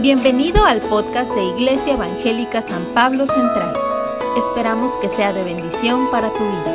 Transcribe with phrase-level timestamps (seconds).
[0.00, 3.74] Bienvenido al podcast de Iglesia Evangélica San Pablo Central.
[4.36, 6.72] Esperamos que sea de bendición para tu vida.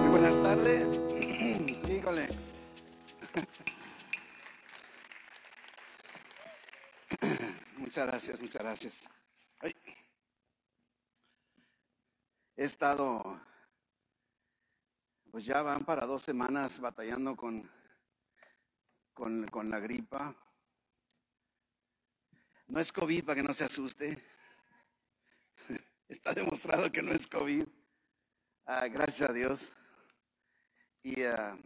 [0.00, 1.00] Muy buenas tardes.
[1.90, 2.28] Híjole.
[7.78, 9.08] Muchas gracias, muchas gracias.
[9.58, 9.74] Ay.
[12.56, 13.40] He estado,
[15.32, 17.68] pues ya van para dos semanas batallando con,
[19.14, 20.36] con, con la gripa.
[22.68, 24.22] No es COVID para que no se asuste.
[26.08, 27.66] Está demostrado que no es COVID.
[28.66, 29.72] Ah, gracias a Dios.
[31.02, 31.58] Y, ah,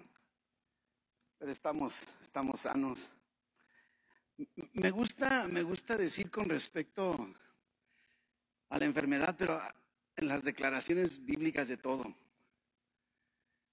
[1.38, 3.11] pero estamos, estamos sanos.
[4.73, 7.34] Me gusta, me gusta decir con respecto
[8.70, 9.61] a la enfermedad, pero
[10.16, 12.05] en las declaraciones bíblicas de todo.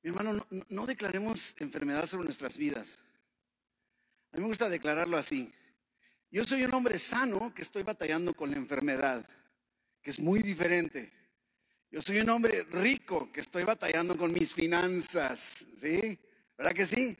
[0.02, 2.99] Mi hermano, no, no- no declaremos enfermedad sobre nuestras vidas.
[4.31, 5.53] A mí me gusta declararlo así.
[6.31, 9.27] Yo soy un hombre sano que estoy batallando con la enfermedad,
[10.02, 11.11] que es muy diferente.
[11.89, 16.19] Yo soy un hombre rico que estoy batallando con mis finanzas, ¿sí?
[16.55, 17.17] ¿Verdad que sí?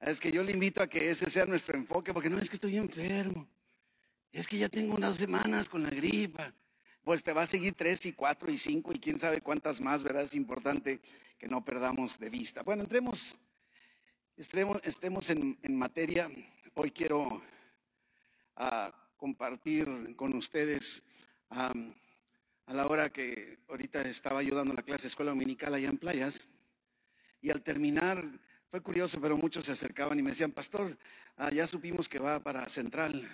[0.00, 2.56] Es que yo le invito a que ese sea nuestro enfoque, porque no es que
[2.56, 3.48] estoy enfermo,
[4.32, 6.52] es que ya tengo unas semanas con la gripa.
[7.04, 10.02] Pues te va a seguir tres y cuatro y cinco y quién sabe cuántas más,
[10.02, 10.24] ¿verdad?
[10.24, 11.00] Es importante
[11.38, 12.62] que no perdamos de vista.
[12.62, 13.36] Bueno, entremos,
[14.36, 16.30] estemos, estemos en, en materia.
[16.74, 17.40] Hoy quiero
[18.60, 21.02] a compartir con ustedes
[21.48, 21.94] am,
[22.66, 25.96] a la hora que ahorita estaba yo dando la clase de escuela dominical allá en
[25.98, 26.46] playas
[27.40, 28.22] y al terminar
[28.70, 30.96] fue curioso, pero muchos se acercaban y me decían, pastor,
[31.36, 33.26] ah, ya supimos que va para Central,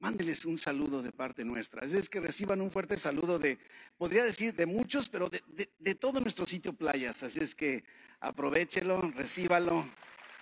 [0.00, 1.84] mándeles un saludo de parte nuestra.
[1.86, 3.58] Es que reciban un fuerte saludo de,
[3.98, 7.22] podría decir de muchos, pero de, de- de todo nuestro sitio playas.
[7.22, 7.84] Así es que
[8.20, 9.86] aprovechelo, recíbalo,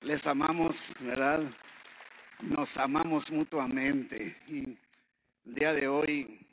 [0.02, 1.42] les amamos, ¿verdad?
[2.42, 4.36] Nos amamos mutuamente.
[4.48, 4.78] Y
[5.44, 6.47] el día de hoy,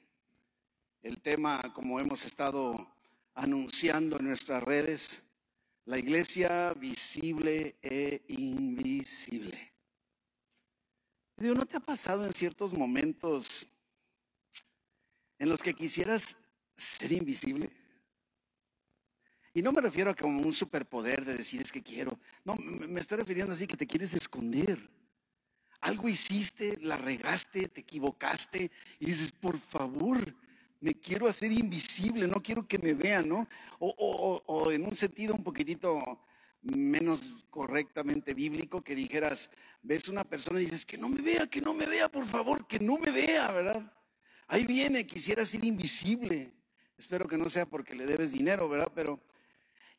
[1.02, 2.94] el tema, como hemos estado
[3.34, 5.24] anunciando en nuestras redes,
[5.86, 9.58] la iglesia visible e invisible.
[11.38, 13.66] Digo, ¿no te ha pasado en ciertos momentos
[15.40, 16.38] en los que quisieras
[16.76, 17.70] ser invisible?
[19.54, 22.20] Y no me refiero a como un superpoder de decir es que quiero.
[22.44, 24.97] No, me estoy refiriendo así que te quieres esconder.
[25.88, 30.18] Algo hiciste, la regaste, te equivocaste y dices, por favor,
[30.82, 33.48] me quiero hacer invisible, no quiero que me vean, ¿no?
[33.80, 36.20] O, o- o- en un sentido un poquitito
[36.62, 39.50] menos correctamente bíblico, que dijeras,
[39.82, 42.68] ves una persona y dices, que no me vea, que no me vea, por favor,
[42.68, 43.90] que no me vea, ¿verdad?
[44.50, 46.52] Ahí viene, quisiera ser invisible.
[46.98, 48.92] Espero que no sea porque le debes dinero, ¿verdad?
[48.94, 49.22] Pero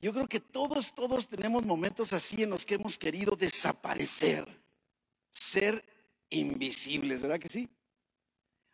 [0.02, 4.67] yo creo que todos, todos tenemos momentos así en los que hemos querido desaparecer
[5.40, 5.84] ser
[6.30, 7.68] invisibles, ¿verdad que sí?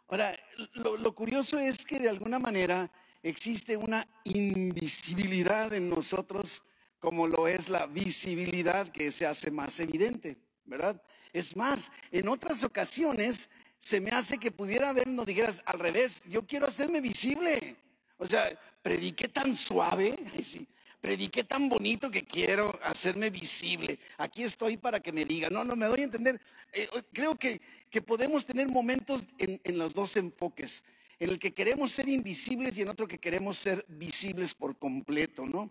[0.08, 0.38] Ahora,
[0.74, 2.90] lo, curioso es que de alguna manera
[3.22, 6.62] existe una invisibilidad en nosotros
[6.98, 11.00] como lo es la visibilidad que se hace más evidente, ¿verdad?
[11.32, 16.22] Es más, en otras ocasiones se me hace que pudiera haber, no dijeras al revés,
[16.26, 17.76] yo quiero hacerme visible.
[18.16, 18.48] O sea,
[18.82, 20.66] prediqué tan suave, sí,
[21.04, 23.98] prediqué tan bonito que quiero hacerme visible.
[24.16, 25.52] Aquí estoy para que me digan.
[25.52, 26.40] No, no, me doy a entender.
[26.72, 27.60] Eh, creo que,
[27.90, 30.82] que podemos tener momentos en, en los dos enfoques,
[31.18, 35.44] en el que queremos ser invisibles y en otro que queremos ser visibles por completo,
[35.44, 35.70] ¿no?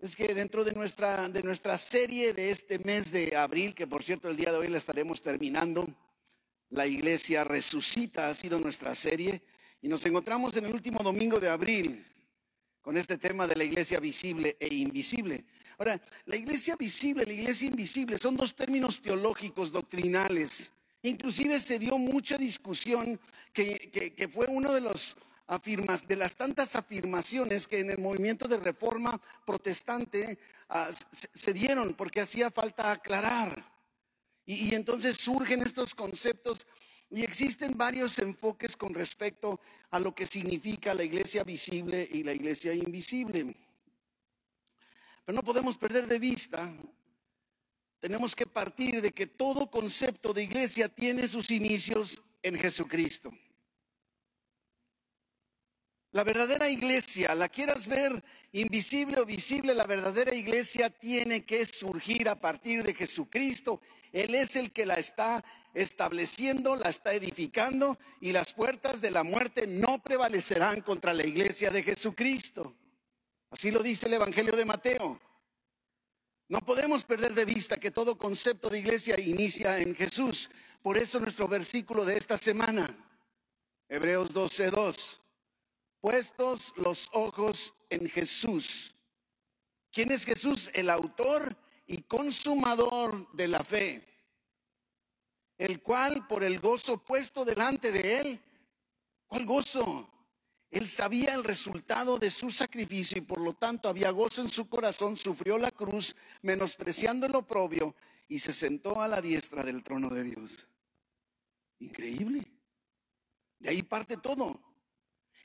[0.00, 4.02] Es que dentro de nuestra, de nuestra serie de este mes de abril, que por
[4.02, 5.86] cierto el día de hoy la estaremos terminando,
[6.70, 9.42] la iglesia resucita ha sido nuestra serie
[9.80, 12.04] y nos encontramos en el último domingo de abril
[12.82, 15.44] con este tema de la iglesia visible e invisible.
[15.78, 20.72] Ahora, la iglesia visible, la iglesia invisible son dos términos teológicos, doctrinales.
[21.02, 23.18] Inclusive se dio mucha discusión
[23.52, 24.80] que, que- fue uno de
[26.06, 32.20] de las tantas afirmaciones que en el movimiento de reforma protestante ah, se, dieron porque
[32.20, 33.64] hacía falta aclarar.
[34.46, 36.66] Y entonces surgen estos conceptos
[37.10, 39.60] y existen varios enfoques con respecto
[39.90, 43.56] a lo que significa la iglesia visible y la iglesia invisible.
[45.24, 46.72] Pero no podemos perder de vista,
[47.98, 53.30] tenemos que partir de que todo concepto de iglesia tiene sus inicios en Jesucristo.
[56.12, 58.22] La verdadera iglesia, la quieras ver
[58.52, 63.80] invisible o visible, la verdadera iglesia tiene que surgir a partir de Jesucristo.
[64.12, 69.22] Él es el que la está estableciendo, la está edificando y las puertas de la
[69.22, 72.74] muerte no prevalecerán contra la iglesia de Jesucristo.
[73.50, 75.20] Así lo dice el Evangelio de Mateo.
[76.48, 80.50] No podemos perder de vista que todo concepto de iglesia inicia en Jesús.
[80.82, 82.96] Por eso nuestro versículo de esta semana,
[83.88, 85.20] Hebreos 12:2,
[86.00, 88.94] puestos los ojos en Jesús.
[89.92, 90.70] ¿Quién es Jesús?
[90.74, 91.56] El autor
[91.86, 94.06] y consumador de la fe,
[95.58, 98.42] el cual por el gozo puesto delante de él,
[99.26, 100.08] ¿cuál gozo?
[100.70, 104.68] Él sabía el resultado de su sacrificio y por lo tanto había gozo en su
[104.68, 107.96] corazón, sufrió la cruz, menospreciando el oprobio
[108.28, 110.68] y se sentó a la diestra del trono de Dios.
[111.80, 112.46] Increíble.
[113.58, 114.69] De ahí parte todo.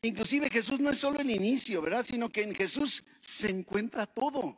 [0.05, 2.05] Inclusive Jesús no es solo el inicio, ¿verdad?
[2.05, 4.57] Sino que en Jesús se encuentra todo.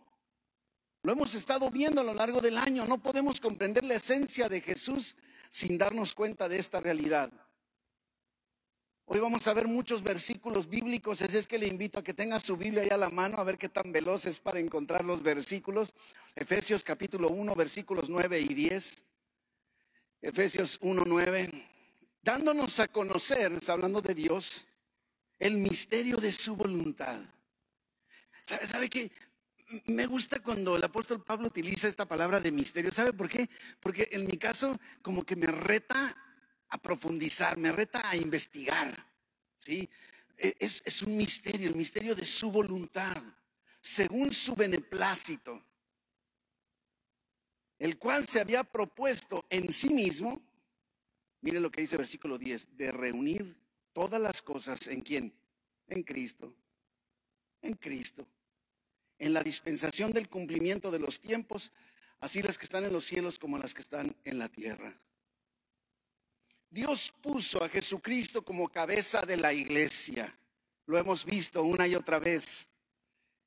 [1.04, 2.86] Lo hemos estado viendo a lo largo del año.
[2.86, 5.16] No podemos comprender la esencia de Jesús
[5.50, 7.32] sin darnos cuenta de esta realidad.
[9.06, 12.42] Hoy vamos a ver muchos versículos bíblicos, así es que le invito a que tenga
[12.42, 15.24] su Biblia ahí a la mano, a ver qué tan veloz es para encontrar los
[15.24, 15.94] versículos.
[16.36, 19.04] Efesios capítulo 1, versículos 9 y 10.
[20.24, 21.70] Efesios 1, 9.
[22.22, 24.68] Dándonos a conocer, hablando de Dios,
[25.40, 27.22] el misterio de su voluntad.
[28.44, 29.12] ¿Sabe, sabe qué?
[29.86, 32.92] Me gusta cuando el apóstol Pablo utiliza esta palabra de misterio.
[32.92, 33.50] ¿Sabe por qué?
[33.80, 36.16] Porque en mi caso como que me reta
[36.70, 39.08] a profundizar, me reta a investigar.
[39.58, 39.90] ¿sí?
[40.38, 43.22] E, es, un misterio, el misterio de su voluntad,
[43.82, 45.64] según su beneplácito,
[47.80, 50.42] el cual se había propuesto en sí mismo,
[51.42, 53.56] mire lo que dice el versículo 10, de reunir
[53.98, 55.34] todas las cosas en quién?
[55.88, 56.54] En Cristo,
[57.64, 58.28] en Cristo,
[59.18, 61.72] en la dispensación del cumplimiento de los tiempos,
[62.20, 64.96] así las que están en los cielos como las que están en la tierra.
[66.70, 70.38] Dios puso a Jesucristo como cabeza de la iglesia.
[70.86, 72.70] Lo hemos visto una y otra vez.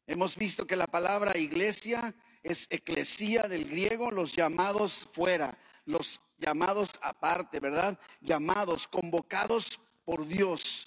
[0.08, 2.12] Hemos visto que la palabra iglesia
[2.42, 7.96] es eclesía del griego, los llamados fuera, los llamados aparte, ¿verdad?
[8.20, 10.86] Llamados, convocados por Dios.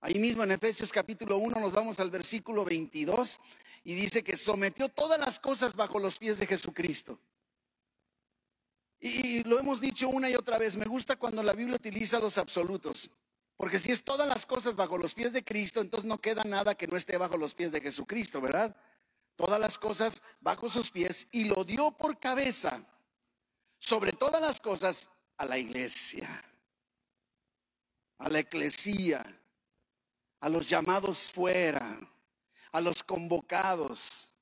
[0.00, 3.40] Ahí mismo en Efesios capítulo 1 nos vamos al versículo 22
[3.84, 7.18] y dice que sometió todas las cosas bajo los pies de Jesucristo.
[9.00, 12.38] Y lo hemos dicho una y otra vez, me gusta cuando la Biblia utiliza los
[12.38, 13.10] absolutos,
[13.56, 16.74] porque si es todas las cosas bajo los pies de Cristo, entonces no queda nada
[16.74, 18.74] que no esté bajo los pies de Jesucristo, ¿verdad?
[19.36, 22.82] Todas las cosas bajo sus pies y lo dio por cabeza
[23.78, 26.42] sobre todas las cosas a la iglesia,
[28.18, 29.24] a la eclesía,
[30.40, 31.98] a los llamados fuera,
[32.72, 34.32] a los convocados,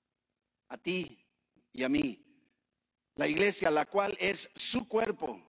[0.69, 1.25] a ti
[1.73, 2.23] y a mí
[3.15, 5.41] la iglesia, la cual es su cuerpo,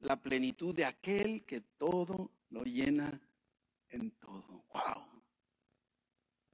[0.00, 3.20] la plenitud de aquel que todo lo llena
[3.88, 4.64] en todo.
[4.72, 5.22] ¡Wow!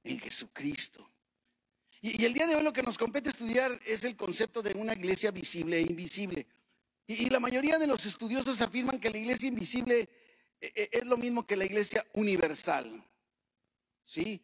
[0.03, 1.09] En Jesucristo.
[2.01, 4.93] Y, el día de hoy lo que nos compete estudiar es el concepto de una
[4.93, 6.47] iglesia visible e invisible.
[7.07, 10.09] Y, la mayoría de los estudiosos afirman que la iglesia invisible
[10.61, 13.03] eh, eh, es lo mismo que la iglesia universal.
[14.03, 14.41] ¿Sí?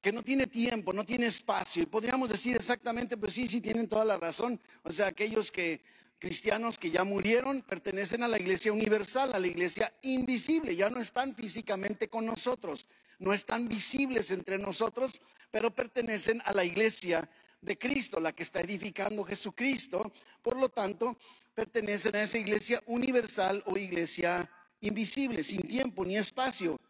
[0.00, 1.82] que no tiene tiempo, no tiene espacio.
[1.82, 4.60] Y podríamos decir exactamente, pues sí, sí tienen toda la razón.
[4.82, 5.82] O sea, aquellos que
[6.18, 11.00] cristianos que ya murieron pertenecen a la iglesia universal, a la iglesia invisible, ya no
[11.00, 12.86] están físicamente con nosotros,
[13.18, 15.20] no están visibles entre nosotros,
[15.50, 17.28] pero pertenecen a la iglesia
[17.60, 20.12] de Cristo, la que está edificando Jesucristo.
[20.42, 21.18] Por lo tanto,
[21.58, 24.48] pertenecen a esa iglesia universal o iglesia
[24.80, 26.80] invisible, sin tiempo ni espacio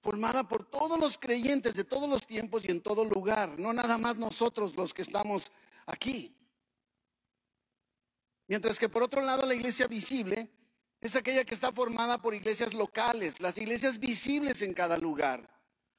[0.00, 3.98] formada por todos los creyentes de todos los tiempos y en todo lugar, no nada
[3.98, 5.50] más nosotros los que estamos
[5.84, 6.32] aquí.
[8.46, 10.48] Mientras que por otro lado la iglesia visible
[11.00, 15.50] es aquella que está formada por iglesias locales, las iglesias visibles en cada lugar.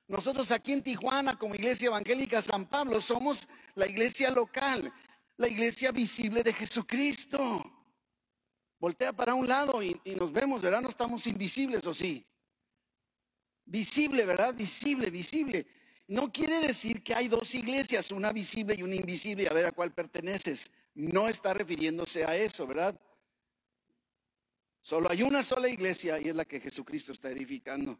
[0.08, 4.94] Nosotros aquí en Tijuana como Iglesia Evangélica San Pablo somos la iglesia local,
[5.36, 7.76] la iglesia visible de Jesucristo.
[8.80, 10.82] Voltea para un lado y, nos vemos, ¿verdad?
[10.82, 12.26] No estamos invisibles, ¿o sí?
[13.66, 14.54] Visible, ¿verdad?
[14.54, 15.68] Visible, visible.
[16.08, 19.74] No quiere decir que hay dos iglesias, una visible y una invisible, a ver a
[19.74, 20.72] cuál perteneces.
[20.96, 23.00] No está refiriéndose a eso, ¿verdad?
[24.82, 28.00] Solo hay una sola iglesia y es la que Jesucristo está edificando.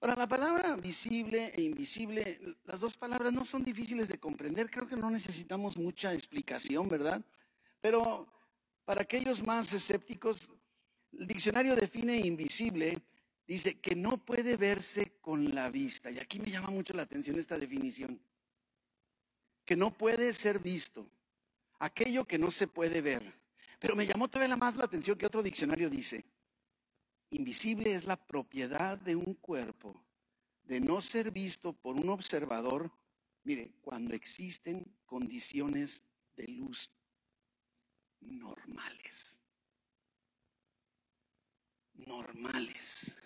[0.00, 4.70] Ahora, la palabra visible e invisible, las dos palabras no son difíciles de comprender.
[4.70, 7.20] Creo que no necesitamos mucha explicación, ¿verdad?
[7.80, 8.26] Pero
[8.88, 10.50] para aquellos más escépticos,
[11.12, 12.96] el diccionario define invisible
[13.46, 16.10] dice que no puede verse con la vista.
[16.10, 18.18] Y aquí me llama mucho la atención esta definición.
[19.66, 21.06] Que no puede ser visto.
[21.78, 23.38] Aquello que no se puede ver.
[23.78, 26.24] Pero me llamó todavía más la atención que otro diccionario dice.
[27.28, 30.02] Invisible es la propiedad de un cuerpo
[30.62, 32.90] de no ser visto por un observador,
[33.44, 36.02] mire, cuando existen condiciones
[36.36, 36.90] de luz.
[38.20, 39.40] Normales.
[41.94, 43.16] Normales.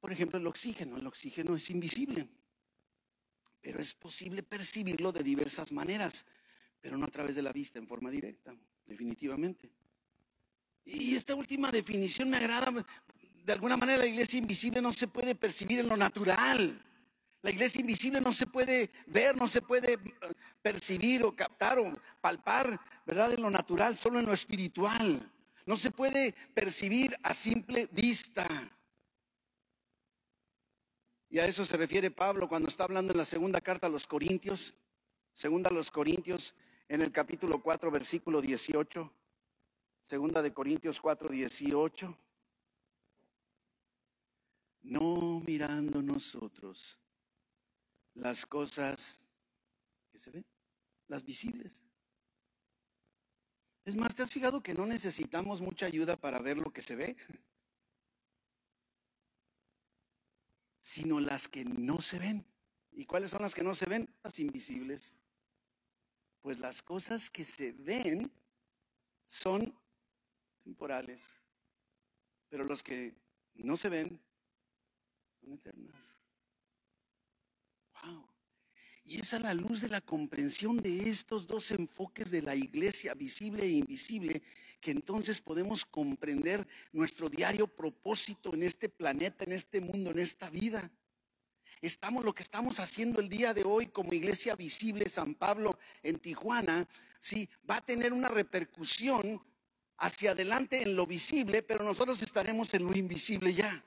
[0.00, 0.96] Por ejemplo, el oxígeno.
[0.96, 2.28] El oxígeno es invisible,
[3.60, 6.26] pero es posible percibirlo de diversas maneras,
[6.80, 9.70] pero no a través de la vista en forma directa, definitivamente.
[10.84, 12.84] Y esta última definición me agrada.
[13.44, 16.80] De alguna manera la iglesia invisible no se puede percibir en lo natural.
[17.42, 19.98] La iglesia invisible no se puede ver, no se puede eh,
[20.62, 23.32] percibir o captar o palpar, ¿verdad?
[23.32, 25.28] En lo natural, solo en lo espiritual.
[25.66, 28.46] No se puede percibir a simple vista.
[31.30, 34.06] Y a eso se refiere Pablo cuando está hablando en la segunda carta a los
[34.06, 34.76] Corintios,
[35.32, 36.54] segunda a los Corintios,
[36.88, 39.12] en el capítulo 4, versículo 18.
[40.04, 42.18] Segunda de Corintios 4, 18.
[44.82, 47.01] No mirando nosotros
[48.14, 49.20] las cosas
[50.10, 50.44] que se ven,
[51.08, 51.82] las visibles.
[53.84, 56.94] Es más, ¿te has fijado que no necesitamos mucha ayuda para ver lo que se
[56.94, 57.16] ve?
[60.92, 62.44] sino las que no se ven.
[62.90, 64.14] ¿Y cuáles son las que no se ven?
[64.22, 65.14] Las invisibles.
[66.42, 68.30] Pues las cosas que se ven
[69.26, 69.74] son
[70.64, 71.24] temporales,
[72.50, 73.16] pero los que
[73.54, 74.20] no se ven
[75.40, 76.14] son eternas.
[78.02, 78.28] Wow.
[79.04, 83.14] Y es a la luz de la comprensión de estos dos enfoques de la iglesia,
[83.14, 84.42] visible e invisible,
[84.80, 90.50] que entonces podemos comprender nuestro diario propósito en este planeta, en este mundo, en esta
[90.50, 90.90] vida.
[91.80, 96.20] Estamos lo que estamos haciendo el día de hoy como iglesia visible San Pablo en
[96.20, 99.42] Tijuana, sí, va a tener una repercusión
[99.96, 103.84] hacia adelante en lo visible, pero nosotros estaremos en lo invisible ya.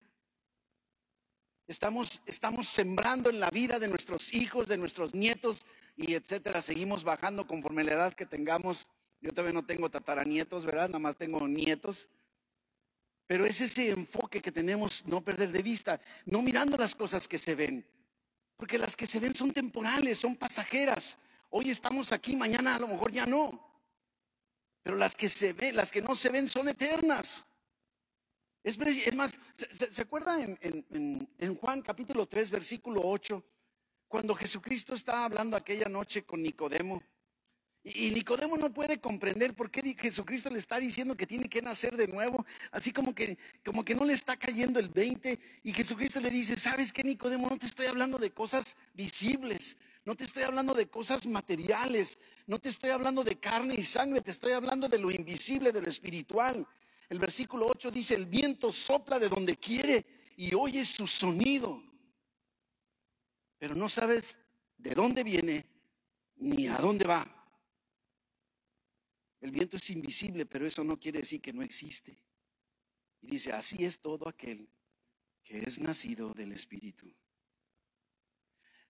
[1.68, 6.62] Estamos, estamos sembrando en la vida de nuestros hijos, de nuestros nietos y etcétera.
[6.62, 8.88] Seguimos bajando conforme la edad que tengamos
[9.26, 10.88] yo todavía no tengo tataranietos, ¿verdad?
[10.88, 12.10] Nada más tengo nietos.
[13.26, 17.40] Pero es ese enfoque que tenemos no perder de vista, no mirando las cosas que
[17.40, 17.84] se ven,
[18.56, 21.18] porque las que se ven son temporales, son pasajeras.
[21.50, 23.68] Hoy estamos aquí, mañana a lo mejor ya no.
[24.84, 27.48] Pero las que se ven, las que no se ven son eternas.
[28.66, 28.80] Es,
[29.16, 29.38] más,
[29.92, 33.46] ¿se, acuerda en, en Juan capítulo 3, versículo 8,
[34.08, 37.04] cuando Jesucristo estaba hablando aquella noche con Nicodemo?
[37.84, 41.96] Y Nicodemo no puede comprender por qué Jesucristo le está diciendo que tiene que nacer
[41.96, 45.40] de nuevo, así como que, como que no le está cayendo el 20.
[45.62, 47.48] Y Jesucristo le dice, ¿sabes qué, Nicodemo?
[47.48, 52.18] No te estoy hablando de cosas visibles, no te estoy hablando de cosas materiales,
[52.48, 55.82] no te estoy hablando de carne y sangre, te estoy hablando de lo invisible, de
[55.82, 56.68] lo espiritual.
[57.10, 60.06] El versículo 8 dice, el viento sopla de donde quiere
[60.38, 61.82] y oyes su sonido,
[63.58, 64.38] pero no sabes
[64.78, 65.70] de dónde viene
[66.38, 67.32] ni a dónde va.
[69.40, 72.20] El viento es invisible, pero eso no quiere decir que no existe.
[73.22, 74.68] Y dice, así es todo aquel
[75.44, 77.14] que es nacido del Espíritu.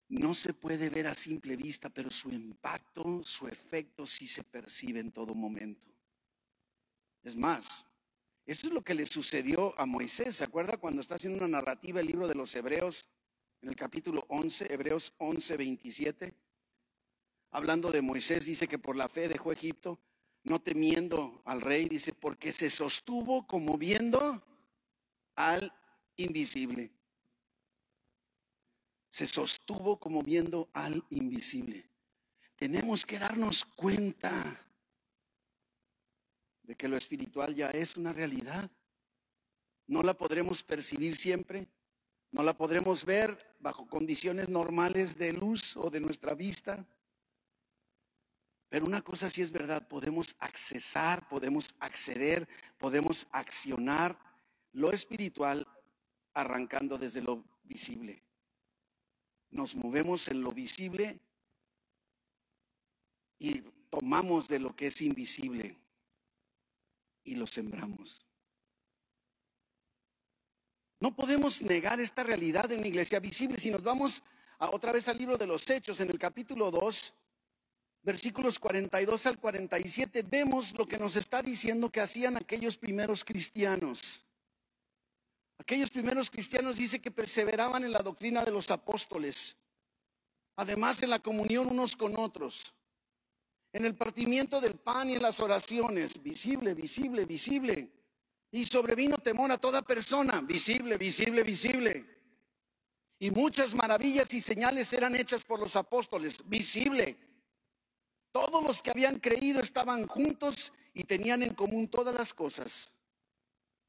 [0.08, 5.00] No se puede ver a simple vista, pero su impacto, su efecto sí se percibe
[5.00, 5.86] en todo momento.
[7.22, 7.84] Es más,
[8.46, 10.36] eso es lo que le sucedió a Moisés.
[10.36, 13.08] ¿Se acuerda cuando está haciendo una narrativa el libro de los Hebreos,
[13.60, 16.34] en el capítulo 11, Hebreos 11, 27?
[17.50, 19.98] Hablando de Moisés, dice que por la fe dejó Egipto
[20.46, 24.44] no temiendo al rey, dice, porque se sostuvo como viendo
[25.34, 25.72] al
[26.16, 26.92] invisible.
[29.08, 31.90] Se sostuvo como viendo al invisible.
[32.54, 34.65] Tenemos que darnos cuenta
[36.66, 38.70] de que lo espiritual ya es una realidad.
[39.86, 41.68] No la podremos percibir siempre,
[42.32, 46.84] no la podremos ver bajo condiciones normales de luz o de nuestra vista,
[48.68, 54.18] pero una cosa sí es verdad, podemos accesar, podemos acceder, podemos accionar
[54.72, 55.66] lo espiritual
[56.34, 58.24] arrancando desde lo visible.
[59.50, 61.20] Nos movemos en lo visible
[63.38, 65.78] y tomamos de lo que es invisible
[67.26, 68.24] y lo sembramos.
[71.00, 73.58] No podemos negar esta realidad en la iglesia visible.
[73.58, 74.22] Si nos vamos
[74.58, 77.14] a, otra vez al libro de los Hechos, en el capítulo 2,
[78.02, 84.24] versículos 42 al 47, vemos lo que nos está diciendo que hacían aquellos primeros cristianos.
[85.58, 89.56] Aquellos primeros cristianos dice que perseveraban en la doctrina de los apóstoles,
[90.54, 92.74] además en la comunión unos con otros,
[93.76, 97.92] en el partimiento del pan y en las oraciones, visible, visible, visible.
[98.50, 102.06] Y sobrevino temor a toda persona, visible, visible, visible.
[103.18, 107.18] Y muchas maravillas y señales eran hechas por los apóstoles, visible
[108.32, 112.90] Todos los que habían creído estaban juntos y tenían en común todas las cosas.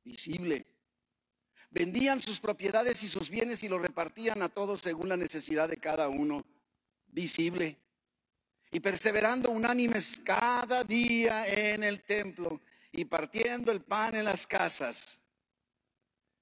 [0.03, 0.65] Visible.
[1.69, 5.77] Vendían sus propiedades y sus bienes y los repartían a todos según la necesidad de
[5.77, 6.45] cada uno.
[7.07, 7.77] Visible.
[8.71, 15.19] Y perseverando unánimes cada día en el templo y partiendo el pan en las casas.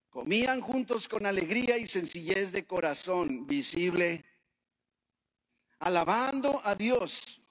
[0.09, 4.25] Comían juntos con alegría y sencillez de corazón visible,
[5.79, 7.41] alabando a Dios.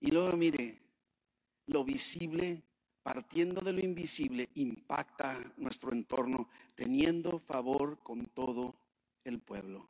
[0.00, 0.82] Y luego mire,
[1.66, 2.62] lo visible
[3.08, 8.74] partiendo de lo invisible, impacta nuestro entorno, teniendo favor con todo
[9.24, 9.88] el pueblo.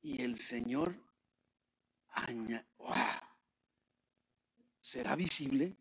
[0.00, 0.96] Y el Señor
[4.80, 5.76] ¿será visible?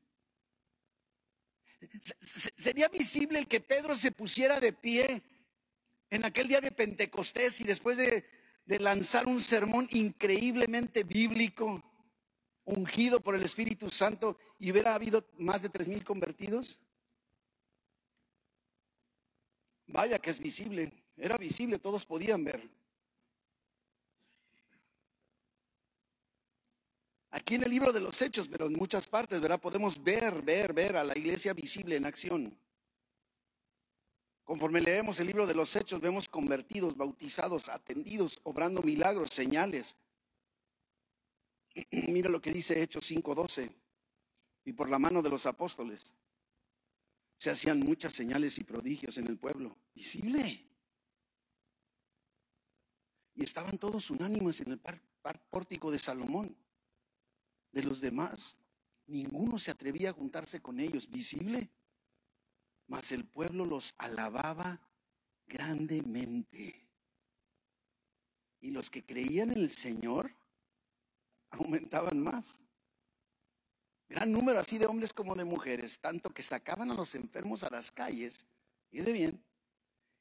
[2.19, 5.23] ¿Sería visible el que Pedro se pusiera de pie
[6.09, 8.25] en aquel día de Pentecostés y después de,
[8.65, 11.83] de lanzar un sermón increíblemente bíblico?
[12.65, 16.79] ungido por el Espíritu Santo y hubiera habido más de tres mil convertidos?
[19.87, 22.69] Vaya que es visible, era visible, todos podían ver.
[27.31, 29.59] Aquí en el libro de los Hechos, pero en muchas partes, ¿verdad?
[29.59, 32.57] Podemos ver, ver, ver a la iglesia visible en acción.
[34.43, 39.95] Conforme leemos el libro de los Hechos, vemos convertidos, bautizados, atendidos, obrando milagros, señales,
[41.91, 43.71] Mira lo que dice Hechos 5:12.
[44.65, 46.13] Y por la mano de los apóstoles
[47.37, 49.75] se hacían muchas señales y prodigios en el pueblo.
[49.95, 50.67] Visible.
[53.33, 54.81] Y estaban todos unánimes en el
[55.49, 56.55] pórtico de Salomón.
[57.71, 58.57] De los demás,
[59.07, 61.09] ninguno se atrevía a juntarse con ellos.
[61.09, 61.69] Visible.
[62.87, 64.79] Mas el pueblo los alababa
[65.47, 66.87] grandemente.
[68.59, 70.35] Y los que creían en el Señor
[71.51, 72.61] aumentaban más.
[74.09, 77.69] Gran número así de hombres como de mujeres, tanto que sacaban a los enfermos a
[77.69, 78.45] las calles,
[78.91, 79.45] y de bien,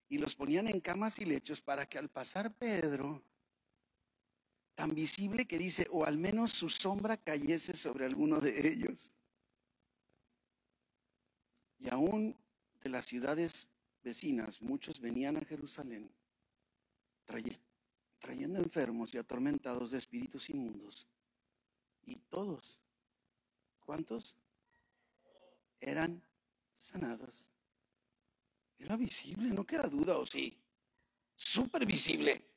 [0.08, 3.24] y los ponían en camas y lechos para que al pasar Pedro,
[4.80, 9.12] tan visible que dice, o al menos su sombra cayese sobre alguno de ellos.
[11.78, 12.34] Y aún
[12.82, 13.68] de las ciudades
[14.02, 16.10] vecinas, muchos venían a Jerusalén,
[18.20, 21.06] trayendo enfermos y atormentados de espíritus inmundos
[22.06, 22.80] y todos,
[23.80, 24.34] ¿cuántos?
[25.78, 26.22] Eran
[26.72, 27.50] sanados.
[28.78, 30.58] Era visible, no queda duda, ¿o sí?
[31.34, 32.49] Súper visible.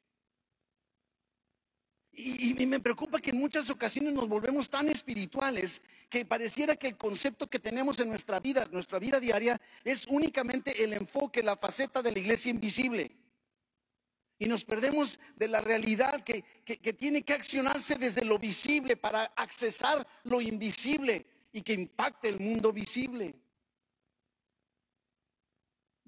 [2.15, 6.97] Y, me preocupa que en muchas ocasiones nos volvemos tan espirituales que pareciera que el
[6.97, 12.04] concepto que tenemos en nuestra vida, nuestra vida diaria, es únicamente el enfoque, la faceta
[12.04, 13.12] de la iglesia invisible
[14.43, 16.43] y nos perdemos de la realidad que,
[16.93, 22.73] tiene que accionarse desde lo visible para accesar lo invisible y que impacte el mundo
[22.73, 23.36] visible.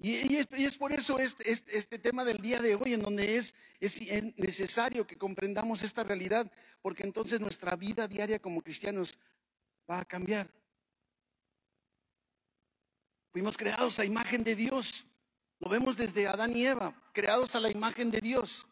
[0.08, 3.56] Y, es, por eso este, este, este, tema del día de hoy, en donde es,
[3.80, 4.00] es,
[4.36, 6.48] necesario que comprendamos esta realidad,
[6.80, 9.18] porque entonces nuestra vida diaria como cristianos
[9.90, 10.48] va a cambiar.
[13.32, 15.04] Fuimos creados a imagen de Dios.
[15.58, 18.64] Lo vemos desde Adán y Eva, creados a la imagen de Dios.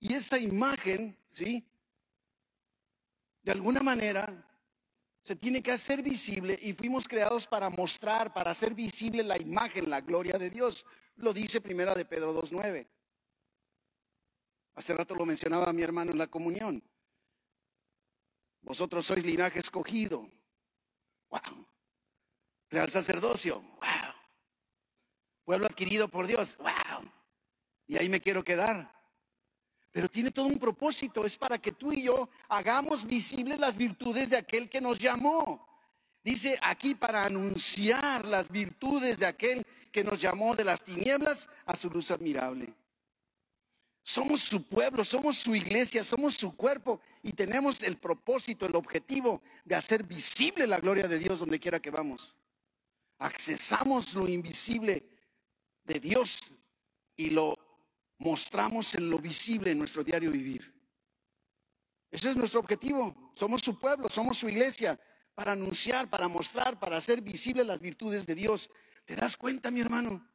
[0.00, 1.64] Y esa imagen, ¿sí?
[3.44, 4.47] De alguna manera
[5.20, 9.90] se tiene que hacer visible y fuimos creados para mostrar, para hacer visible la imagen,
[9.90, 10.86] la gloria de Dios.
[11.16, 12.88] Lo dice primera de Pedro 2.9.
[14.74, 16.82] Hace rato lo mencionaba mi hermano en la comunión.
[18.62, 20.30] Vosotros sois linaje escogido.
[21.30, 21.66] Wow.
[22.70, 23.60] Real sacerdocio.
[23.60, 24.18] Wow
[25.48, 26.58] pueblo adquirido por Dios.
[26.58, 27.10] ¡Wow!
[27.86, 28.97] Y ahí me quiero quedar.
[29.92, 34.30] Pero tiene todo un propósito, es para que tú y yo hagamos visibles las virtudes
[34.30, 35.66] de aquel que nos llamó.
[36.22, 41.74] Dice aquí para anunciar las virtudes de aquel que nos llamó de las tinieblas a
[41.74, 42.74] su luz admirable.
[44.02, 49.42] Somos su pueblo, somos su iglesia, somos su cuerpo y tenemos el propósito, el objetivo
[49.64, 52.34] de hacer visible la gloria de Dios donde quiera que vamos.
[53.18, 55.04] Accesamos lo invisible
[55.84, 56.40] de Dios
[57.16, 57.58] y lo
[58.18, 60.74] mostramos en lo visible en nuestro diario vivir.
[62.10, 63.32] Ese es nuestro objetivo.
[63.34, 64.98] Somos su pueblo, somos su iglesia,
[65.34, 68.70] para anunciar, para mostrar, para hacer visibles las virtudes de Dios.
[69.04, 70.28] ¿Te das cuenta, mi hermano?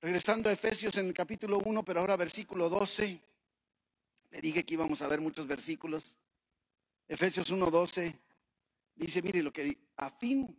[0.00, 3.20] Regresando a Efesios en el capítulo 1, pero ahora versículo 12.
[4.30, 6.16] Le dije que íbamos a ver muchos versículos.
[7.08, 8.20] Efesios 1, 12.
[8.94, 10.56] Dice, mire lo que a fin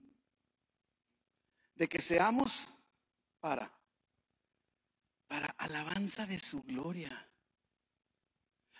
[1.76, 2.68] de que seamos
[3.40, 3.72] para,
[5.32, 7.10] para alabanza de su gloria.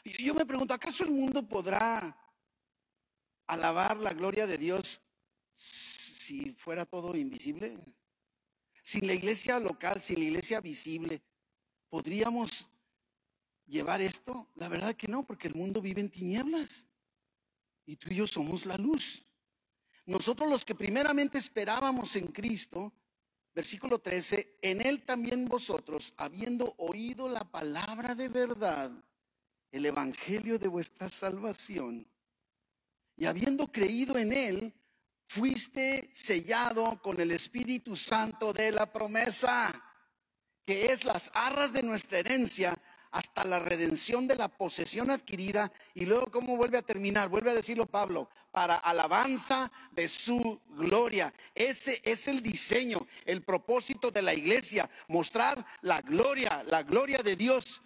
[0.04, 2.14] Yo me pregunto, ¿acaso el mundo podrá
[3.48, 5.02] alabar la gloria de Dios
[5.56, 7.80] si fuera todo invisible?
[8.84, 11.22] Sin la iglesia local, sin la iglesia visible,
[11.88, 12.68] ¿podríamos
[13.66, 14.50] llevar esto?
[14.56, 16.86] La verdad que no, porque el mundo vive en tinieblas
[17.86, 19.26] y tú y yo somos la luz.
[20.06, 22.92] Nosotros los que primeramente esperábamos en Cristo,
[23.54, 28.92] versículo 13, en Él también vosotros, habiendo oído la palabra de verdad,
[29.72, 32.08] el Evangelio de vuestra salvación,
[33.18, 34.74] y habiendo creído en Él,
[35.28, 39.72] fuiste sellado con el Espíritu Santo de la promesa,
[40.66, 42.78] que es las arras de nuestra herencia
[43.12, 45.72] hasta la redención de la posesión adquirida.
[45.94, 47.30] Y luego, ¿cómo vuelve a terminar?
[47.30, 51.34] Vuelve a decirlo Pablo, para alabanza de su gloria.
[51.54, 57.36] Ese es el diseño, el propósito de la iglesia, mostrar la gloria, la gloria de
[57.36, 57.82] Dios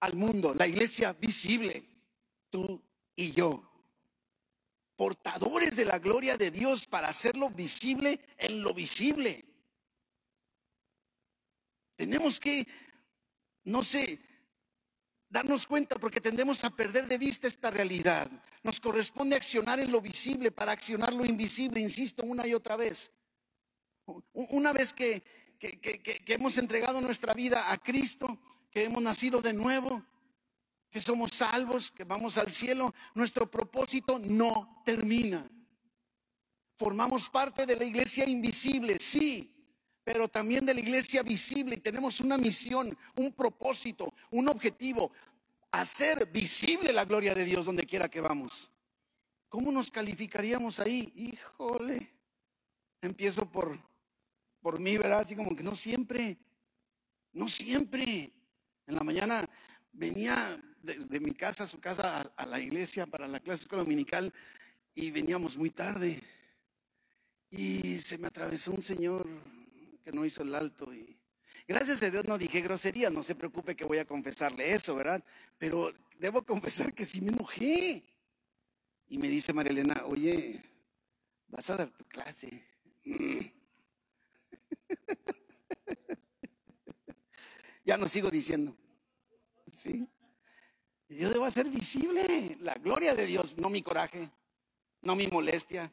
[0.00, 1.88] al mundo, la iglesia visible,
[2.50, 2.82] tú
[3.16, 3.70] y yo
[4.96, 9.44] portadores de la gloria de Dios para hacerlo visible en lo visible.
[11.96, 12.66] Tenemos que,
[13.64, 14.18] no sé,
[15.34, 18.30] darnos cuenta porque tendemos a perder de vista esta realidad.
[18.62, 23.10] Nos corresponde accionar en lo visible para accionar lo invisible, insisto, una y otra vez.
[24.32, 25.24] Una vez que,
[25.58, 28.38] que hemos entregado nuestra vida a Cristo,
[28.70, 30.06] que hemos nacido de nuevo,
[30.88, 35.50] que somos salvos, que vamos al cielo, nuestro propósito no termina.
[36.76, 39.53] Formamos parte de la iglesia invisible, sí,
[40.04, 45.10] pero también de la iglesia visible y tenemos una misión, un propósito, un objetivo,
[45.72, 48.70] hacer visible la gloria de Dios donde quiera que vamos.
[49.48, 51.12] ¿Cómo nos calificaríamos ahí?
[51.16, 52.12] Híjole,
[53.00, 53.78] empiezo por,
[54.60, 55.20] por mí, ¿verdad?
[55.20, 56.36] Así como que no siempre,
[57.32, 58.30] no siempre.
[58.86, 59.48] En la mañana
[59.92, 64.32] venía de, mi casa a su casa a, la iglesia para la clase dominical
[64.94, 66.22] y veníamos muy tarde.
[67.50, 69.26] Y se me atravesó un señor
[70.04, 71.18] que no hizo el alto y
[71.66, 75.24] gracias a Dios no dije grosería, no se preocupe que voy a confesarle eso, ¿verdad?
[75.58, 78.04] Pero debo confesar que sí me enojé.
[79.08, 80.62] Y me dice María Elena, oye,
[81.48, 82.64] vas a dar tu clase.
[87.84, 88.76] ya no sigo diciendo.
[89.70, 90.08] Sí.
[91.08, 94.30] Yo debo hacer visible la gloria de Dios, no mi coraje,
[95.02, 95.92] no mi molestia.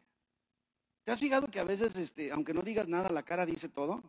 [1.03, 4.03] ¿Te has fijado que a veces, este, aunque no digas nada, la cara dice todo?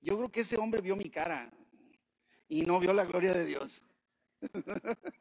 [0.00, 1.50] Yo creo que ese hombre vio mi cara
[2.48, 3.82] y no vio la gloria de Dios.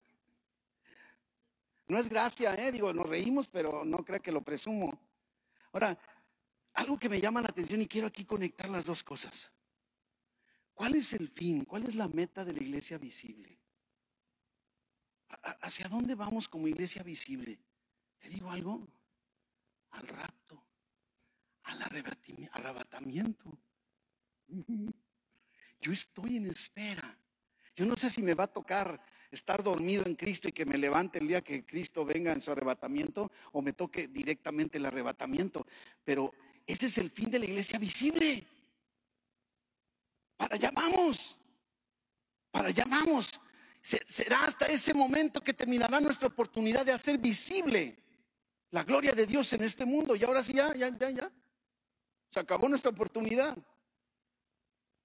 [1.88, 2.72] no es gracia, ¿eh?
[2.72, 4.98] Digo, nos reímos, pero no crea que lo presumo.
[5.74, 6.00] Ahora,
[6.74, 9.52] algo que me llama la atención y quiero aquí conectar las dos cosas.
[10.74, 11.66] ¿Cuál es el fin?
[11.66, 13.60] ¿Cuál es la meta de la iglesia visible?
[15.62, 17.60] ¿Hacia dónde vamos como iglesia visible?
[18.18, 18.88] ¿Te digo algo?
[19.92, 20.64] Al rapto,
[21.72, 21.82] al
[22.52, 23.58] arrebatamiento.
[25.80, 27.18] Yo estoy en espera.
[27.76, 29.02] Yo no sé si me va a tocar
[29.32, 32.52] estar dormido en Cristo y que me levante el día que Cristo venga en su
[32.52, 35.66] arrebatamiento o me toque directamente el arrebatamiento.
[36.04, 36.34] Pero
[36.66, 38.46] ese es el fin de la iglesia visible.
[40.36, 41.38] Para allá vamos.
[42.52, 43.40] Para allá vamos.
[43.82, 47.98] Será hasta ese momento que terminará nuestra oportunidad de hacer visible
[48.72, 50.16] la gloria de Dios en este mundo.
[50.16, 51.32] Y ahora sí, ya, ya, ya, ya.
[52.32, 53.58] Se acabó nuestra oportunidad.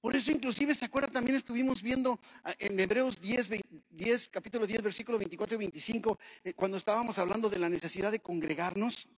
[0.00, 1.08] Por eso inclusive, ¿se acuerda?
[1.08, 3.50] También estuvimos viendo ah, en Hebreos 10,
[3.88, 8.20] 10 capítulo 10, versículo 24 y 25, eh, cuando estábamos hablando de la necesidad de
[8.20, 9.08] congregarnos.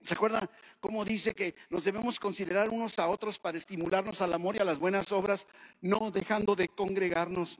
[0.00, 0.48] ¿Se acuerda
[0.80, 4.64] cómo dice que nos debemos considerar unos a otros para estimularnos al amor y a
[4.64, 5.46] las buenas obras,
[5.82, 7.58] no dejando de congregarnos?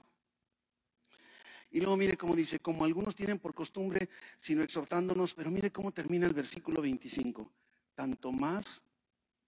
[1.69, 5.91] Y luego mire cómo dice, como algunos tienen por costumbre, sino exhortándonos, pero mire cómo
[5.91, 7.51] termina el versículo 25.
[7.93, 8.81] Tanto más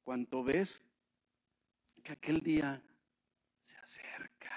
[0.04, 0.84] cuanto ves
[2.04, 2.82] que aquel día
[3.62, 4.52] se acerca.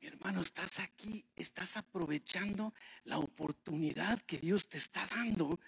[0.00, 2.72] Mi hermano, estás aquí, estás aprovechando
[3.04, 5.58] la oportunidad que Dios te está dando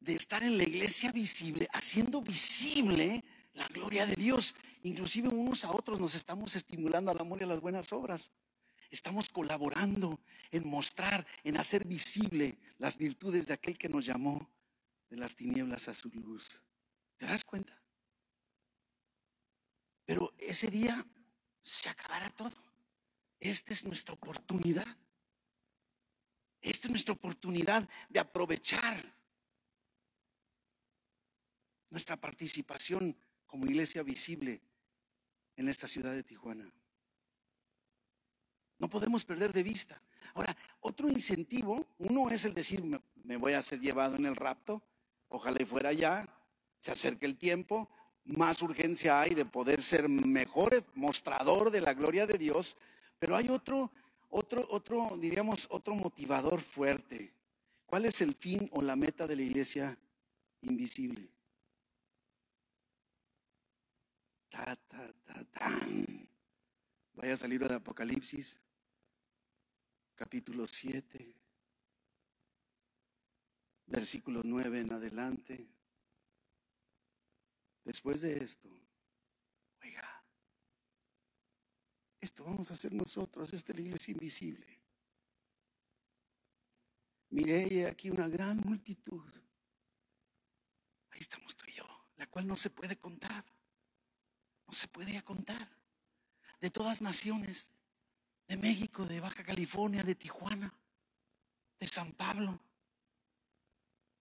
[0.00, 4.54] de estar en la iglesia visible, haciendo visible la gloria de Dios.
[4.82, 8.32] Inclusive unos a otros nos estamos estimulando al amor y a las buenas obras.
[8.90, 10.18] Estamos colaborando
[10.50, 14.48] en mostrar, en hacer visible las virtudes de aquel que nos llamó
[15.10, 16.62] de las tinieblas a su luz.
[17.18, 17.78] ¿Te das cuenta?
[20.04, 21.06] Pero ese día
[21.60, 22.56] se acabará todo.
[23.40, 24.86] Esta es nuestra oportunidad.
[26.60, 29.14] Esta es nuestra oportunidad de aprovechar
[31.90, 34.62] nuestra participación como iglesia visible
[35.56, 36.72] en esta ciudad de Tijuana.
[38.78, 40.00] No podemos perder de vista.
[40.34, 42.82] Ahora, otro incentivo, uno es el decir,
[43.24, 44.82] me, voy a ser llevado en el rapto,
[45.28, 46.26] ojalá y fuera ya,
[46.80, 47.88] se acerque el tiempo,
[48.24, 52.76] más urgencia hay de poder ser mejor mostrador de la gloria de Dios,
[53.18, 53.90] pero hay otro,
[54.28, 57.32] otro, otro, diríamos, otro motivador fuerte.
[57.86, 59.98] ¿Cuál es el fin o la meta de la iglesia
[60.60, 61.30] invisible?
[64.50, 66.28] Ta, ta, ta, tan.
[67.14, 68.58] Vaya a salir de Apocalipsis,
[70.14, 71.34] capítulo 7,
[73.86, 75.77] versículo 9 en adelante.
[77.88, 78.68] Después de esto,
[79.82, 80.22] oiga,
[82.20, 84.78] esto vamos a hacer nosotros, esta es la iglesia invisible.
[87.30, 89.24] Miré aquí una gran multitud.
[91.08, 93.42] Ahí estamos tú y yo, la cual no se puede contar.
[94.66, 95.66] No se puede contar.
[96.60, 97.72] De todas naciones,
[98.48, 100.78] de México, de Baja California, de Tijuana,
[101.80, 102.60] de San Pablo,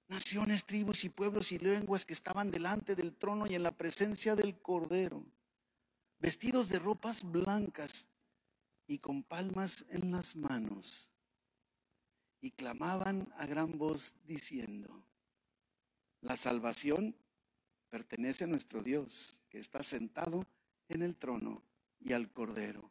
[0.08, 4.34] naciones, tribus y pueblos y lenguas que estaban delante del trono y en la presencia
[4.34, 5.24] del Cordero,
[6.18, 8.08] vestidos de ropas blancas
[8.86, 11.10] y con palmas en las manos,
[12.40, 15.04] y clamaban a gran voz diciendo,
[16.20, 17.16] la salvación
[17.88, 20.46] pertenece a nuestro Dios, que está sentado
[20.88, 21.62] en el trono
[22.00, 22.90] y al Cordero.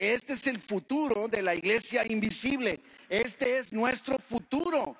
[0.00, 2.80] Este es el futuro de la iglesia invisible.
[3.10, 4.96] Este es nuestro futuro.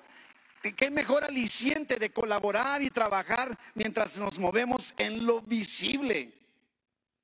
[0.61, 6.31] ¿Qué mejor aliciente de colaborar y trabajar mientras nos movemos en lo visible?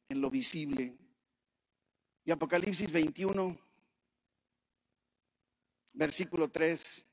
[0.09, 0.97] En lo visible.
[2.25, 3.55] Y Apocalipsis 21,
[5.93, 7.05] versículo 3.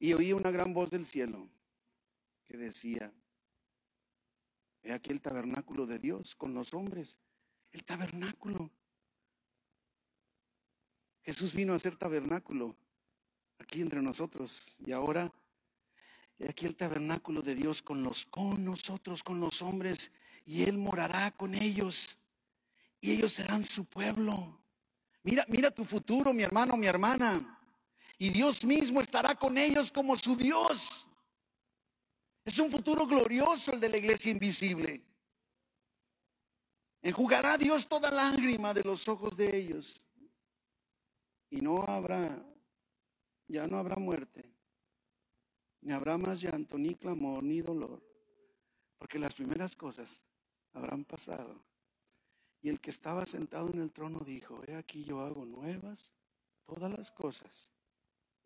[0.00, 1.48] Y oí una gran voz del cielo
[2.46, 3.12] que decía,
[4.82, 7.20] he aquí el tabernáculo de Dios con los hombres
[7.74, 8.70] el tabernáculo.
[11.22, 12.76] Jesús vino a ser tabernáculo
[13.58, 15.32] aquí entre nosotros y ahora
[16.48, 20.12] aquí el tabernáculo de Dios con los con nosotros, con los hombres
[20.46, 22.16] y él morará con ellos
[23.00, 24.62] y ellos serán su pueblo.
[25.24, 27.60] Mira, mira tu futuro, mi hermano, mi hermana.
[28.18, 31.08] Y Dios mismo estará con ellos como su Dios.
[32.44, 35.02] Es un futuro glorioso el de la iglesia invisible.
[37.04, 40.02] Enjugará Dios toda lágrima de los ojos de ellos.
[41.50, 42.42] Y no habrá,
[43.46, 44.50] ya no habrá muerte,
[45.82, 48.02] ni habrá más llanto, ni clamor, ni dolor,
[48.96, 50.22] porque las primeras cosas
[50.72, 51.62] habrán pasado.
[52.62, 56.10] Y el que estaba sentado en el trono dijo, he aquí yo hago nuevas
[56.64, 57.68] todas las cosas.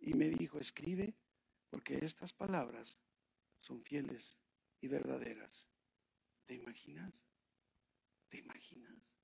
[0.00, 1.14] Y me dijo, escribe,
[1.70, 2.98] porque estas palabras
[3.56, 4.36] son fieles
[4.80, 5.68] y verdaderas.
[6.44, 7.24] ¿Te imaginas?
[8.28, 9.16] ¿Te imaginas?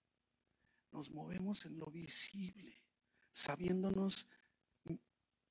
[0.90, 2.82] Nos movemos en lo visible,
[3.30, 4.26] sabiéndonos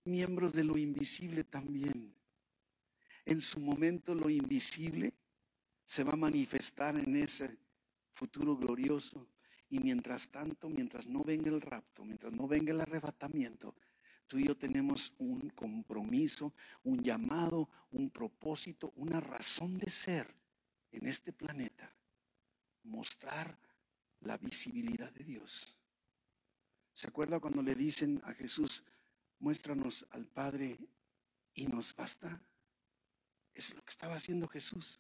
[0.06, 2.16] miembros de lo invisible también.
[3.26, 5.14] En su momento lo invisible
[5.86, 7.58] se va a manifestar en ese
[8.14, 9.30] futuro glorioso.
[9.70, 13.76] Y mientras tanto, mientras no venga el rapto, mientras no venga el arrebatamiento,
[14.28, 20.36] tú y yo tenemos un compromiso, un llamado, un propósito, una razón de ser
[20.92, 21.94] en este planeta
[22.84, 23.58] mostrar
[24.22, 25.78] la visibilidad de Dios.
[26.94, 28.84] ¿Se acuerda cuando le dicen a Jesús,
[29.40, 30.78] muéstranos al Padre
[31.54, 32.42] y nos basta?
[33.54, 35.00] Es lo que estaba haciendo Jesús,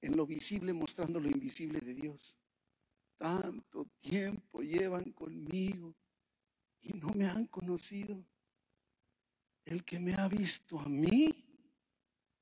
[0.00, 2.36] en lo visible mostrando lo invisible de Dios.
[3.18, 5.94] Tanto tiempo llevan conmigo
[6.82, 8.24] y no me han conocido.
[9.64, 11.44] El que me ha visto a mí,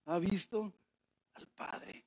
[0.07, 0.73] ha visto
[1.35, 2.04] al Padre.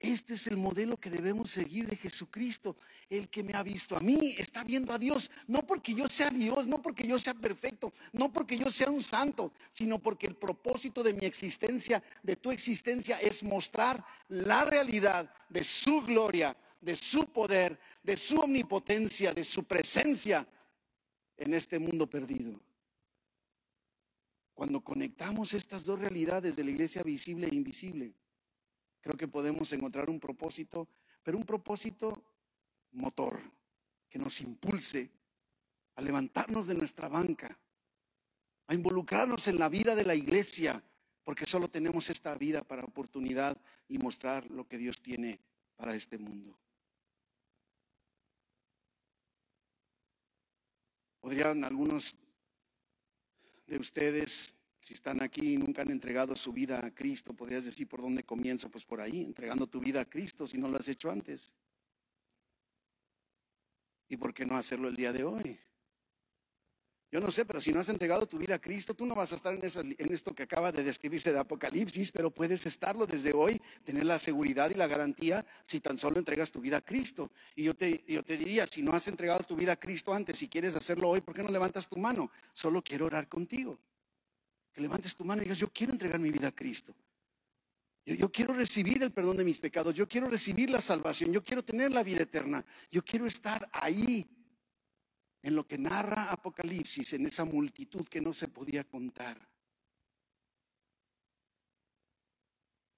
[0.00, 2.74] Este es el modelo que debemos seguir de Jesucristo.
[3.10, 6.30] El que me ha visto a mí está viendo a Dios, no porque yo sea
[6.30, 10.36] Dios, no porque yo sea perfecto, no porque yo sea un santo, sino porque el
[10.36, 16.96] propósito de mi existencia, de tu existencia, es mostrar la realidad de su gloria, de
[16.96, 20.48] su poder, de su omnipotencia, de su presencia
[21.36, 22.58] en este mundo perdido.
[24.54, 28.14] Cuando conectamos estas dos realidades de la iglesia visible e invisible,
[29.00, 30.88] creo que podemos encontrar un propósito,
[31.22, 32.22] pero un propósito
[32.92, 33.40] motor,
[34.08, 35.10] que nos impulse
[35.94, 37.56] a levantarnos de nuestra banca,
[38.66, 40.82] a involucrarnos en la vida de la iglesia,
[41.24, 43.56] porque solo tenemos esta vida para oportunidad
[43.88, 45.40] y mostrar lo que Dios tiene
[45.76, 46.58] para este mundo.
[51.20, 52.16] Podrían algunos
[53.66, 57.86] de ustedes, si están aquí y nunca han entregado su vida a Cristo, podrías decir
[57.86, 60.88] por dónde comienzo, pues por ahí, entregando tu vida a Cristo si no lo has
[60.88, 61.54] hecho antes.
[64.08, 65.60] ¿Y por qué no hacerlo el día de hoy?
[67.12, 69.32] Yo no sé, pero si no has entregado tu vida a Cristo, tú no vas
[69.32, 69.60] a estar en,
[69.98, 74.18] en, esto que acaba de describirse de Apocalipsis, pero puedes estarlo desde hoy, tener la
[74.20, 77.32] seguridad y la garantía si tan solo entregas tu vida a Cristo.
[77.56, 80.38] Y yo te, yo te diría, si no has entregado tu vida a Cristo antes,
[80.38, 82.30] si quieres hacerlo hoy, ¿por qué no levantas tu mano?
[82.52, 83.80] Solo quiero orar contigo.
[84.72, 86.94] Que levantes tu mano y digas, yo quiero entregar mi vida a Cristo.
[88.06, 91.42] Yo, yo quiero recibir el perdón de mis pecados, yo quiero recibir la salvación, yo
[91.42, 94.26] quiero tener la vida eterna, yo quiero estar ahí
[95.42, 99.48] en lo que narra Apocalipsis, en esa multitud que no se podía contar.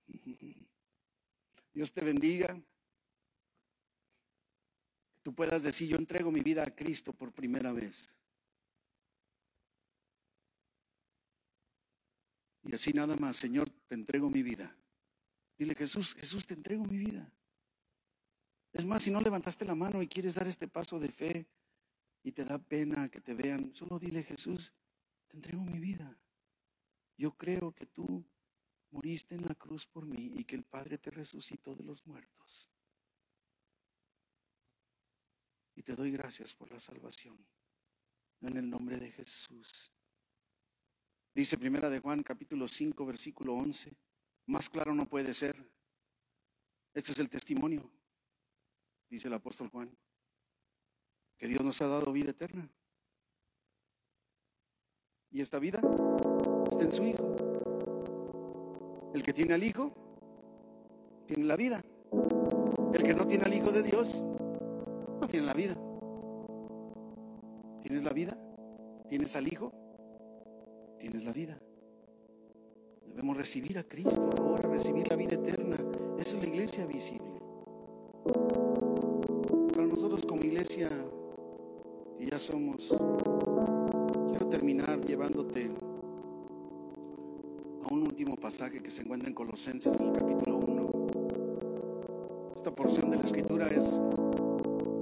[1.72, 2.54] Dios te bendiga.
[5.11, 8.12] Que tú puedas decir, yo entrego mi vida a Cristo por primera vez.
[12.72, 14.74] Y así nada más, Señor, te entrego mi vida.
[15.58, 17.30] Dile, Jesús, Jesús, te entrego mi vida.
[18.72, 21.46] Es más, si no levantaste la mano y quieres dar este paso de fe,
[22.22, 24.72] y te da pena que te vean, solo dile, Jesús,
[25.28, 26.18] te entrego mi vida.
[27.18, 28.24] Yo creo que tú
[28.90, 32.70] moriste en la cruz por mí y que el Padre te resucitó de los muertos.
[35.74, 37.37] Y te doy gracias por la salvación.
[38.40, 39.92] En el nombre de Jesús.
[41.34, 43.96] Dice Primera de Juan capítulo 5 versículo 11.
[44.46, 45.56] Más claro no puede ser.
[46.92, 47.90] Este es el testimonio,
[49.08, 49.90] dice el apóstol Juan
[51.38, 52.70] que Dios nos ha dado vida eterna.
[55.30, 55.80] Y esta vida
[56.70, 57.34] está en su Hijo.
[59.12, 59.92] El que tiene al Hijo,
[61.26, 61.82] tiene la vida.
[62.94, 65.74] El que no tiene al Hijo de Dios, no tiene la vida.
[67.80, 68.38] ¿Tienes la vida?
[69.08, 69.81] ¿Tienes al Hijo?
[71.02, 71.58] Tienes la vida.
[73.08, 75.76] Debemos recibir a Cristo ahora, recibir la vida eterna.
[76.16, 77.40] Esa es la iglesia visible.
[79.72, 80.88] Para nosotros como iglesia
[82.20, 82.96] ya somos.
[84.30, 85.72] Quiero terminar llevándote
[87.82, 92.52] a un último pasaje que se encuentra en Colosenses en el capítulo 1.
[92.54, 94.00] Esta porción de la escritura es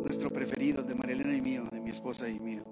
[0.02, 2.62] nuestro preferido, de Marilena y mío, de mi esposa y mío.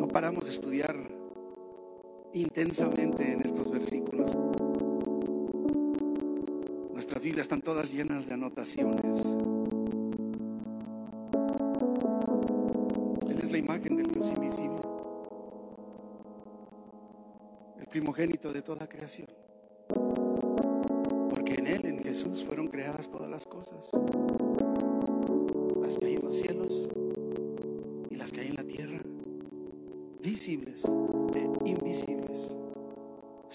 [0.00, 1.09] No paramos de estudiar
[2.32, 4.36] intensamente en estos versículos.
[6.92, 9.24] Nuestras Biblias están todas llenas de anotaciones.
[13.60, 14.80] imagen del Dios invisible,
[17.78, 19.28] el primogénito de toda creación.
[21.28, 23.90] Porque en Él, en Jesús, fueron creadas todas las cosas,
[25.80, 26.88] las que hay en los cielos
[28.10, 29.00] y las que hay en la tierra,
[30.20, 30.84] visibles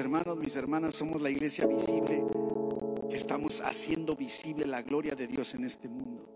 [0.00, 2.24] Hermanos, mis hermanas, somos la iglesia visible
[3.10, 6.26] que estamos haciendo visible la gloria de Dios en este mundo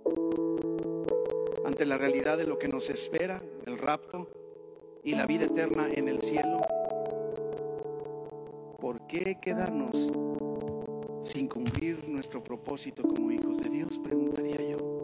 [1.65, 4.29] ante la realidad de lo que nos espera, el rapto
[5.03, 6.61] y la vida eterna en el cielo,
[8.81, 10.13] ¿por qué quedarnos
[11.23, 13.99] sin cumplir nuestro propósito como hijos de Dios?
[13.99, 15.03] Preguntaría yo.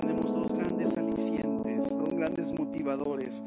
[0.00, 3.42] Tenemos dos grandes alicientes, dos grandes motivadores,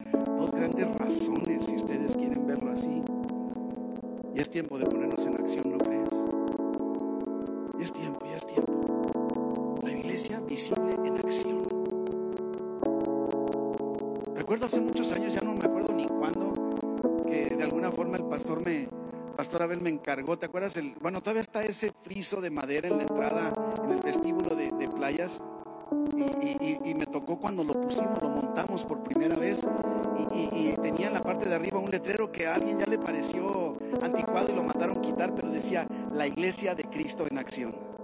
[4.55, 6.09] tiempo de ponernos en acción, ¿no crees?
[7.77, 8.75] Y es tiempo, ya es tiempo
[10.47, 11.67] visible en acción.
[14.33, 16.53] Recuerdo hace muchos años, ya no me acuerdo ni cuándo,
[17.27, 18.87] que de alguna forma el pastor me,
[19.35, 20.77] pastor Abel me encargó, ¿te acuerdas?
[20.77, 23.53] El, bueno, todavía está ese friso de madera en la entrada,
[23.83, 25.41] en el vestíbulo de, playas.
[26.53, 29.61] Y, me tocó cuando lo pusimos, lo montamos por primera vez
[30.33, 33.64] y, tenía en la parte de arriba un letrero que a alguien ya le pareció
[34.05, 37.95] anticuado y lo mandaron quitar, pero decía la iglesia de Cristo en acción.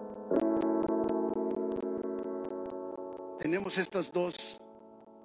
[3.52, 4.62] tenemos estas dos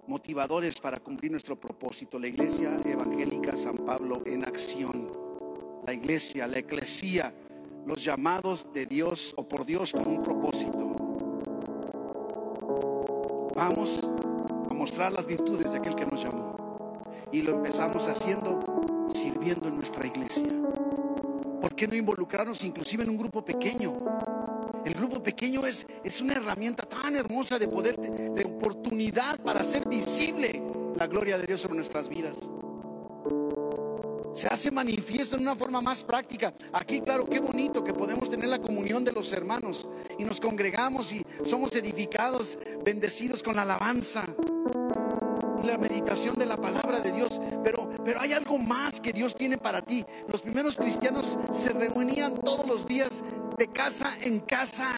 [0.08, 2.18] motivadores para cumplir nuestro propósito.
[2.18, 5.12] La Iglesia Evangélica San Pablo en acción.
[5.86, 7.32] La iglesia, la eclesía,
[7.86, 10.96] los llamados de Dios o por Dios con un propósito.
[13.54, 14.10] Vamos
[14.70, 16.55] a mostrar las virtudes de aquel que nos llamó.
[17.32, 18.60] Y lo empezamos haciendo
[19.12, 20.48] sirviendo en nuestra iglesia.
[21.60, 23.98] ¿Por qué no involucrarnos inclusive en un grupo pequeño?
[24.84, 29.88] El grupo pequeño es, es una herramienta tan hermosa de poder, de oportunidad para hacer
[29.88, 30.62] visible
[30.94, 32.38] la gloria de Dios sobre nuestras vidas.
[34.32, 36.54] Se hace manifiesto en una forma más práctica.
[36.72, 41.10] Aquí, claro, qué bonito que podemos tener la comunión de los hermanos y nos congregamos
[41.12, 44.24] y somos edificados, bendecidos con la alabanza
[45.62, 47.40] la meditación de la palabra de Dios.
[47.64, 50.04] Pero, pero hay algo más que Dios tiene para ti.
[50.28, 53.22] Los primeros cristianos se reunían todos los días
[53.58, 54.88] de casa en casa.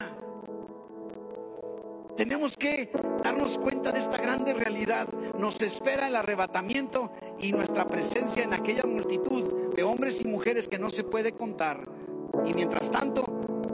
[2.16, 2.90] Tenemos que
[3.22, 5.09] darnos cuenta de esta grande realidad.
[5.38, 10.78] Nos espera el arrebatamiento y nuestra presencia en aquella multitud de hombres y mujeres que
[10.78, 11.88] no se puede contar.
[12.44, 13.24] Y mientras tanto,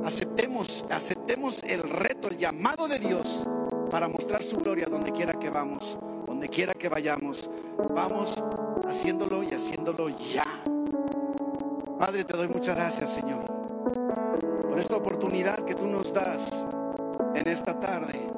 [0.05, 3.45] aceptemos, aceptemos el reto, el llamado de Dios
[3.91, 5.99] para mostrar su gloria donde quiera que vamos,
[6.49, 7.51] quiera que vayamos.
[7.95, 8.43] Vamos
[8.87, 10.47] haciéndolo y haciéndolo ya.
[11.99, 13.55] Padre, te doy muchas gracias, Señor
[14.75, 16.67] por esta oportunidad que tú nos das
[17.37, 18.29] en esta tarde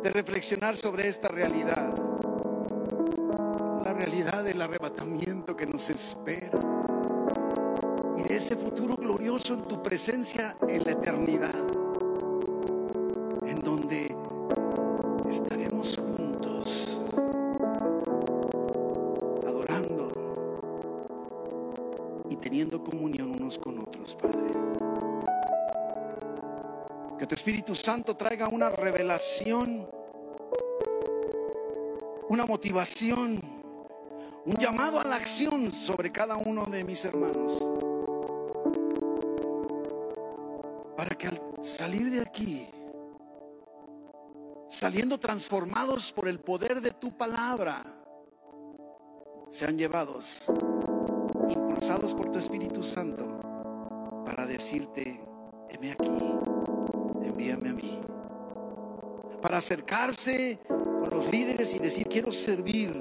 [0.00, 1.92] de reflexionar sobre esta realidad,
[3.84, 6.60] la realidad del arrebatamiento que nos espera
[8.16, 11.64] y de ese futuro glorioso en tu presencia en la eternidad,
[27.76, 29.88] Santo traiga una revelación,
[32.28, 33.40] una motivación,
[34.44, 37.66] un llamado a la acción sobre cada uno de mis hermanos.
[40.96, 42.68] Para que al salir de aquí,
[44.68, 47.82] saliendo transformados por el poder de tu palabra,
[49.48, 50.46] sean llevados,
[51.48, 53.40] impulsados por tu Espíritu Santo,
[54.24, 55.20] para decirte,
[55.70, 56.53] heme aquí
[57.34, 58.00] envíame a mí.
[59.42, 62.94] Para acercarse con los líderes y decir, quiero servir.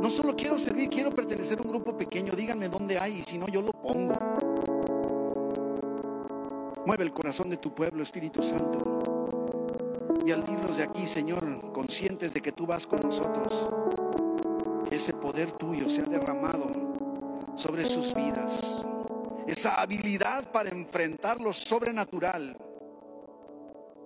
[0.00, 2.34] No solo quiero servir, quiero pertenecer a un grupo pequeño.
[2.34, 4.14] Díganme dónde hay y si no, yo lo pongo.
[6.86, 9.02] Mueve el corazón de tu pueblo, Espíritu Santo.
[10.24, 13.70] Y al irnos de aquí, Señor, conscientes de que tú vas con nosotros,
[14.88, 16.70] que ese poder tuyo sea derramado
[17.54, 18.84] sobre sus vidas
[19.48, 22.56] esa habilidad para enfrentar lo sobrenatural.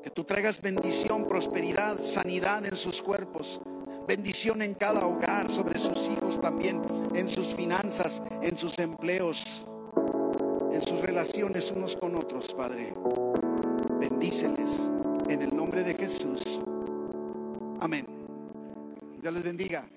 [0.03, 3.61] Que tú traigas bendición, prosperidad, sanidad en sus cuerpos,
[4.07, 6.81] bendición en cada hogar, sobre sus hijos también,
[7.15, 9.67] en sus finanzas, en sus empleos,
[10.73, 12.95] en sus relaciones unos con otros, Padre.
[14.01, 14.91] Bendíceles
[15.29, 16.61] en el nombre de Jesús.
[17.81, 18.07] Amén.
[19.21, 19.89] Dios les bendiga.